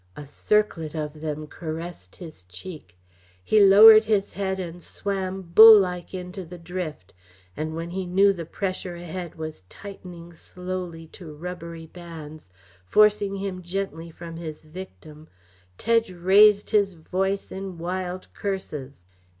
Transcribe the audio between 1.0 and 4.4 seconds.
them caressed his cheek. He lowered his